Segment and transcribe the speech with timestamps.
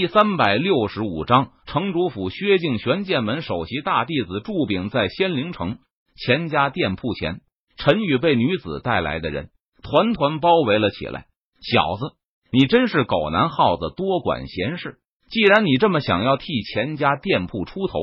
[0.00, 5.76] 第三百六十五章，城主府薛敬玄剑门首席大弟子祝炳在仙灵城
[6.16, 7.42] 钱家店铺前，
[7.76, 9.50] 陈宇被女子带来的人
[9.82, 11.26] 团团包围了起来。
[11.60, 12.16] 小子，
[12.50, 15.00] 你真是狗男耗子，多管闲事！
[15.28, 17.98] 既然你这么想要替钱家店铺出头，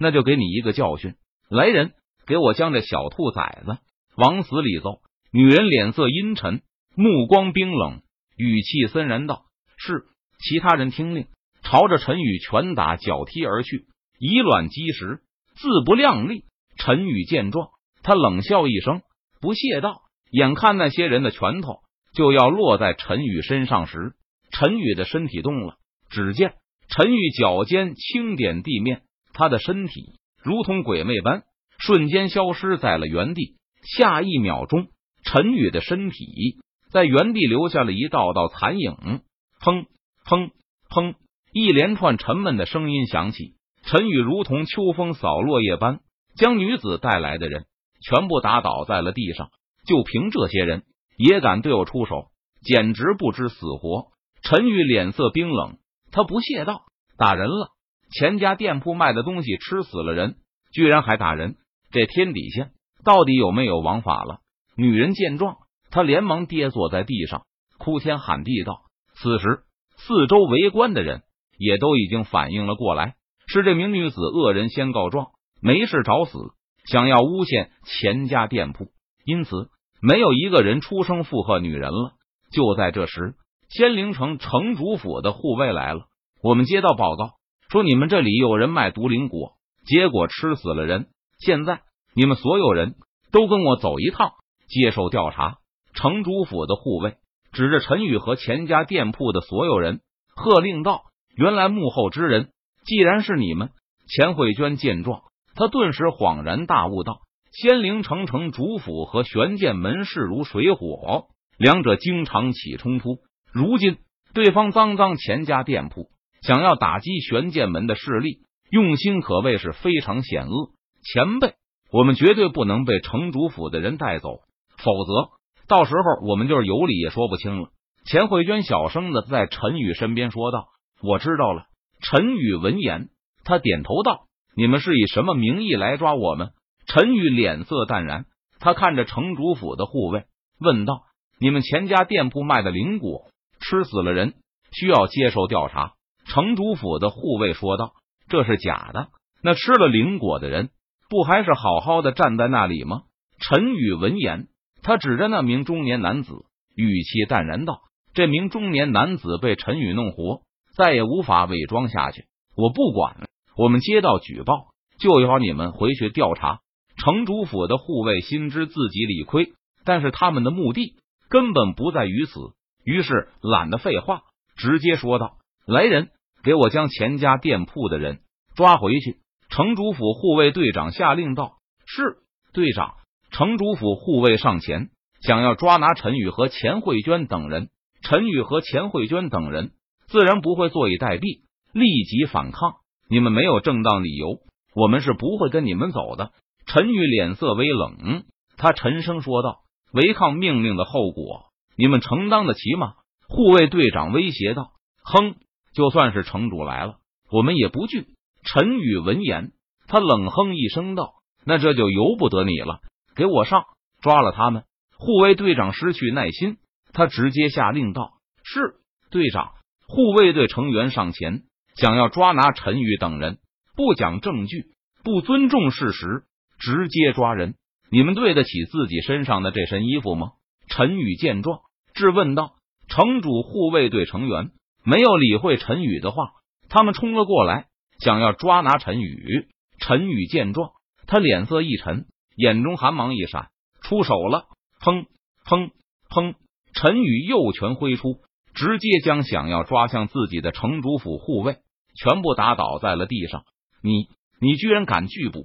[0.00, 1.14] 那就给你一个教训。
[1.48, 1.92] 来人，
[2.26, 3.78] 给我将这小兔崽子
[4.16, 4.98] 往死里揍！
[5.32, 6.62] 女人脸色阴沉，
[6.96, 8.00] 目光冰冷，
[8.36, 9.44] 语气森然道
[9.78, 10.06] ：“是。”
[10.38, 11.28] 其他人听令，
[11.68, 13.86] 朝着陈宇拳打脚踢而去，
[14.20, 15.18] 以卵击石，
[15.56, 16.44] 自不量力。
[16.78, 17.70] 陈宇见状，
[18.04, 19.02] 他冷笑一声，
[19.40, 21.80] 不屑道：“眼看那些人的拳头
[22.14, 24.12] 就要落在陈宇身上时，
[24.52, 25.74] 陈宇的身体动了。
[26.08, 26.54] 只见
[26.88, 31.42] 陈宇脚尖轻点地面，他的身体如同鬼魅般
[31.78, 33.56] 瞬间消失在了原地。
[33.82, 34.86] 下一秒钟，
[35.24, 36.58] 陈宇的身体
[36.92, 39.22] 在原地留下了一道道残影。
[39.60, 39.86] 砰！
[40.24, 40.50] 砰
[40.88, 41.14] 砰！
[41.58, 46.00] 一连串沉闷的声音响起，陈宇如同秋风扫落叶般，
[46.36, 47.64] 将女子带来的人
[48.02, 49.48] 全部打倒在了地上。
[49.86, 50.84] 就凭这些人
[51.16, 52.26] 也敢对我出手，
[52.62, 54.08] 简直不知死活！
[54.42, 55.78] 陈宇脸色冰冷，
[56.12, 56.82] 他不屑道
[57.16, 57.70] ：“打人了！
[58.10, 60.36] 钱家店铺卖的东西吃死了人，
[60.74, 61.56] 居然还打人！
[61.90, 62.68] 这天底下
[63.02, 64.40] 到底有没有王法了？”
[64.76, 65.56] 女人见状，
[65.90, 67.46] 她连忙跌坐在地上，
[67.78, 68.82] 哭天喊地道
[69.16, 69.62] ：“此时！”
[69.96, 71.22] 四周围观的人
[71.58, 73.14] 也都已经反应了过来，
[73.46, 75.28] 是这名女子恶人先告状，
[75.60, 76.38] 没事找死，
[76.86, 78.88] 想要诬陷钱家店铺，
[79.24, 79.68] 因此
[80.00, 82.12] 没有一个人出声附和女人了。
[82.52, 83.34] 就在这时，
[83.68, 86.06] 仙灵城城主府的护卫来了，
[86.42, 87.32] 我们接到报告
[87.70, 89.54] 说你们这里有人卖毒灵果，
[89.86, 91.06] 结果吃死了人。
[91.38, 91.80] 现在
[92.14, 92.94] 你们所有人
[93.32, 94.32] 都跟我走一趟，
[94.68, 95.58] 接受调查。
[95.94, 97.16] 城主府的护卫。
[97.52, 100.02] 指着陈宇和钱家店铺的所有人，
[100.34, 101.04] 喝令道
[101.36, 102.48] ：“原来幕后之人，
[102.84, 103.70] 既然是你们！”
[104.08, 105.22] 钱慧娟见状，
[105.54, 107.18] 她顿时恍然大悟道
[107.52, 111.26] ：“仙灵城城主府和玄剑门势如水火，
[111.58, 113.18] 两者经常起冲突。
[113.52, 113.98] 如今
[114.32, 116.08] 对方脏脏钱家店铺，
[116.42, 120.70] 想要打击玄剑门的势力，用心可谓是非常险恶。
[121.02, 121.54] 前辈，
[121.92, 124.40] 我们绝对不能被城主府的人带走，
[124.78, 125.36] 否则……”
[125.68, 127.70] 到时候我们就是有理也说不清了。
[128.04, 130.68] 钱慧娟小声的在陈宇身边说道
[131.02, 131.66] ：“我知道了。”
[132.00, 133.08] 陈宇闻言，
[133.44, 134.26] 他点头道
[134.56, 136.50] ：“你们是以什么名义来抓我们？”
[136.86, 138.26] 陈宇脸色淡然，
[138.60, 140.24] 他看着城主府的护卫
[140.58, 141.02] 问道
[141.40, 143.30] ：“你们钱家店铺卖的灵果
[143.60, 144.34] 吃死了人，
[144.72, 145.92] 需要接受调查。”
[146.28, 147.92] 城主府的护卫说道
[148.28, 149.08] ：“这是假的，
[149.42, 150.70] 那吃了灵果的人
[151.08, 153.02] 不还是好好的站在那里吗？”
[153.40, 154.48] 陈宇闻言。
[154.82, 156.32] 他指着那名中年男子，
[156.76, 157.80] 语气淡然道
[158.14, 160.42] ：“这名中年男子被陈宇弄活，
[160.76, 162.26] 再也无法伪装下去。
[162.56, 163.26] 我不管了，
[163.56, 164.68] 我们接到举报，
[165.00, 166.60] 就要你们回去调查。”
[166.98, 169.52] 城主府的护卫心知自己理亏，
[169.84, 170.94] 但是他们的目的
[171.28, 172.40] 根本不在于此，
[172.84, 174.22] 于是懒得废话，
[174.56, 175.36] 直接说道
[175.68, 176.08] ：“来人，
[176.42, 178.20] 给我将钱家店铺的人
[178.54, 179.18] 抓回去！”
[179.50, 182.16] 城主府护卫队长下令道：“是
[182.54, 182.94] 队长。”
[183.30, 184.88] 城主府护卫上前，
[185.20, 187.68] 想要抓拿陈宇和钱慧娟等人。
[188.02, 189.72] 陈宇和钱慧娟等人
[190.08, 192.76] 自然不会坐以待毙，立即反抗。
[193.08, 194.40] 你们没有正当理由，
[194.74, 196.32] 我们是不会跟你们走的。
[196.66, 198.24] 陈宇脸色微冷，
[198.56, 199.60] 他沉声说道
[199.92, 201.46] ：“违抗命令的后果，
[201.76, 202.94] 你们承担得起吗？”
[203.28, 204.72] 护卫队长威胁道
[205.02, 205.36] ：“哼，
[205.74, 206.96] 就算是城主来了，
[207.30, 208.06] 我们也不惧。”
[208.42, 209.52] 陈宇闻言，
[209.88, 212.80] 他冷哼一声道：“那这就由不得你了。”
[213.16, 213.64] 给我上！
[214.00, 214.64] 抓了他们！
[214.98, 216.58] 护卫队长失去耐心，
[216.92, 218.12] 他直接下令道
[218.44, 218.76] ：“是
[219.10, 219.52] 队长。”
[219.88, 221.42] 护卫队成员上前，
[221.76, 223.38] 想要抓拿陈宇等人，
[223.76, 224.66] 不讲证据，
[225.04, 226.24] 不尊重事实，
[226.58, 227.54] 直接抓人。
[227.90, 230.32] 你们对得起自己身上的这身衣服吗？
[230.68, 231.60] 陈宇见状，
[231.94, 232.56] 质问道
[232.88, 234.50] ：“城主，护卫队成员
[234.84, 236.30] 没有理会陈宇的话，
[236.68, 237.66] 他们冲了过来，
[238.00, 239.48] 想要抓拿陈宇。”
[239.78, 240.70] 陈宇见状，
[241.06, 242.06] 他脸色一沉。
[242.34, 243.48] 眼中寒芒一闪，
[243.80, 244.48] 出手了！
[244.80, 245.06] 砰
[245.46, 245.70] 砰
[246.10, 246.34] 砰！
[246.74, 248.20] 陈宇右拳挥出，
[248.56, 251.58] 直接将想要抓向自己的城主府护卫
[251.94, 253.44] 全部打倒在了地上。
[253.82, 254.08] 你
[254.40, 255.44] 你居然敢拒捕！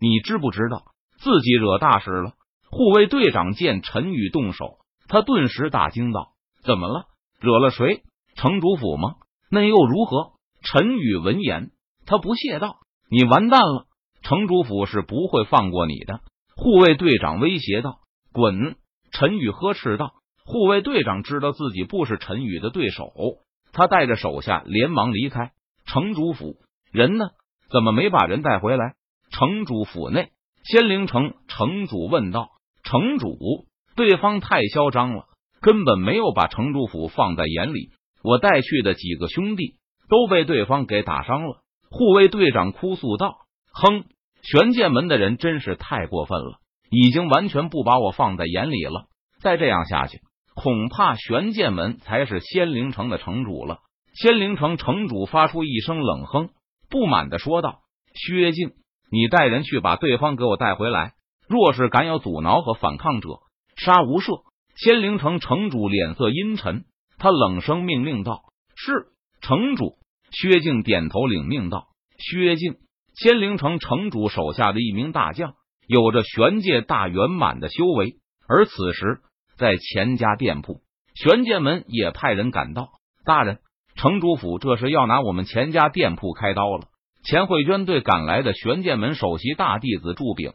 [0.00, 0.82] 你知不知道
[1.18, 2.32] 自己惹大事了？
[2.68, 6.32] 护卫队长见陈宇动手，他顿时大惊道
[6.62, 7.06] ：“怎么了？
[7.40, 8.02] 惹了谁？
[8.34, 9.14] 城主府吗？
[9.50, 10.32] 那又如何？”
[10.62, 11.70] 陈宇闻言，
[12.04, 12.78] 他不屑道
[13.10, 13.86] ：“你完蛋了！”
[14.22, 16.20] 城主府是不会放过你的，
[16.56, 18.00] 护卫队长威胁道
[18.32, 18.76] ：“滚！”
[19.12, 20.14] 陈宇呵斥道
[20.50, 23.12] ：“护卫队长知道自己不是陈宇的对手，
[23.72, 25.52] 他带着手下连忙离开
[25.86, 26.56] 城主府。
[26.90, 27.26] 人呢？
[27.70, 28.94] 怎么没把人带回来？
[29.30, 30.30] 城主府内，
[30.64, 32.48] 仙灵城城主问道
[32.82, 33.38] ：“城主，
[33.94, 35.26] 对方太嚣张了，
[35.60, 37.90] 根本没有把城主府放在眼里。
[38.24, 39.76] 我带去的几个兄弟
[40.08, 43.36] 都被对方给打伤了。”护卫队长哭诉道
[43.72, 44.02] ：“哼，
[44.42, 46.58] 玄剑门的人真是太过分了，
[46.90, 49.06] 已经完全不把我放在眼里了。
[49.38, 50.18] 再这样下去，
[50.54, 53.78] 恐怕玄剑门才是仙灵城的城主了。”
[54.14, 56.50] 仙灵城城主发出一声冷哼，
[56.88, 57.80] 不满的说道
[58.14, 58.72] ：“薛静。”
[59.12, 61.14] 你带人去把对方给我带回来。
[61.48, 63.40] 若是敢有阻挠和反抗者，
[63.76, 64.42] 杀无赦。
[64.76, 66.84] 仙灵城城主脸色阴沉，
[67.18, 68.42] 他冷声命令道
[68.76, 69.06] ：“是
[69.40, 69.96] 城主。”
[70.30, 71.88] 薛静点头领命道
[72.18, 72.76] ：“薛静，
[73.14, 75.54] 仙灵城城主手下的一名大将，
[75.88, 78.14] 有着玄界大圆满的修为。
[78.46, 79.20] 而此时
[79.60, 80.80] 在钱家店铺，
[81.14, 82.88] 玄剑门也派人赶到。
[83.26, 83.58] 大人，
[83.94, 86.86] 城主府这是要拿我们钱家店铺开刀了。”
[87.22, 90.54] 钱慧娟对赶来的玄剑门首席大弟子祝炳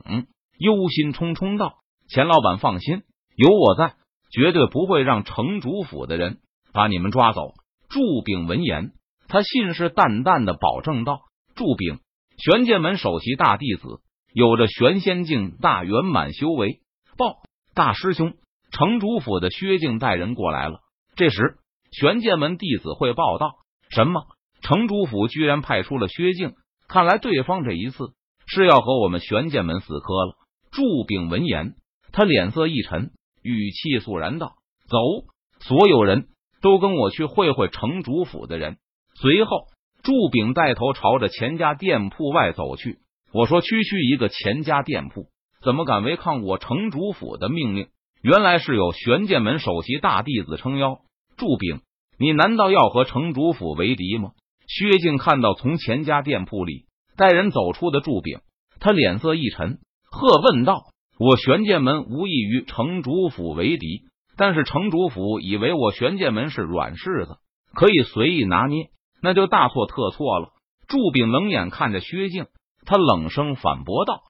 [0.58, 1.76] 忧心忡忡道
[2.10, 3.04] ：“钱老板放心，
[3.36, 3.94] 有我在，
[4.32, 6.40] 绝对不会让城主府的人
[6.74, 7.54] 把你们抓走。”
[7.88, 8.94] 祝炳闻言，
[9.28, 11.20] 他信誓旦旦的保证道
[11.54, 12.00] ：“祝炳，
[12.38, 14.00] 玄剑门首席大弟子，
[14.34, 16.80] 有着玄仙境大圆满修为。”
[17.16, 17.44] 报
[17.76, 18.34] 大师兄，
[18.78, 20.82] 城主府的薛静带人过来了。
[21.16, 21.60] 这时，
[21.92, 23.54] 玄剑门弟子会报道
[23.90, 24.24] ：“什么？”
[24.62, 26.56] 城主府居然派出了薛静，
[26.90, 28.04] 看来对方这一次
[28.46, 30.34] 是要和我们玄剑门死磕了。
[30.72, 31.76] 祝炳闻言，
[32.12, 33.12] 他脸色一沉，
[33.42, 34.56] 语气肃然道
[34.90, 34.98] ：“走，
[35.62, 36.28] 所有人
[36.62, 38.76] 都跟我去会会城主府的人。”
[39.16, 39.68] 随后，
[40.04, 43.00] 祝炳带头朝着钱家店铺外走去。
[43.32, 45.30] 我说：“区区一个钱家店铺，
[45.64, 47.88] 怎么敢违抗我城主府的命令？”
[48.26, 50.98] 原来是有玄剑门首席大弟子撑腰。
[51.38, 51.82] 祝炳，
[52.18, 54.32] 你难道要和城主府为敌吗？
[54.66, 56.86] 薛静看到从钱家店铺里
[57.18, 58.40] 带人走出的祝炳，
[58.80, 59.78] 他脸色一沉，
[60.10, 60.86] 喝问道
[61.20, 64.06] ：“我玄剑门无意与城主府为敌，
[64.36, 67.38] 但是城主府以为我玄剑门是软柿子，
[67.76, 68.88] 可以随意拿捏，
[69.22, 70.50] 那就大错特错了。”
[70.90, 72.48] 祝炳冷眼看着薛静，
[72.88, 74.24] 他冷声反驳道：“